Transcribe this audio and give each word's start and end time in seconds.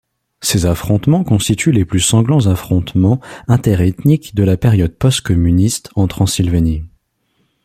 Ces 0.41 0.65
affrontements 0.65 1.23
constituent 1.23 1.71
les 1.73 1.85
plus 1.85 1.99
sanglants 1.99 2.47
affrontements 2.47 3.19
interethniques 3.47 4.33
de 4.33 4.41
la 4.41 4.57
période 4.57 4.95
post-communisme 4.97 5.91
en 5.95 6.07
Transylvanie. 6.07 6.81